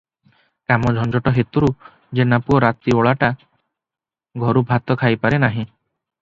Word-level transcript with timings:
କାମ 0.69 0.93
ଝଞ୍ଜଟ 0.95 1.33
ହେତୁରୁ 1.35 1.69
ଜେନାପୁଅ 2.19 2.63
ରାତିଓଳିଟା 2.65 3.31
ଘରୁଭାତ 4.47 4.99
ଖାଇପାରେ 5.05 5.43
ନାହିଁ। 5.47 5.69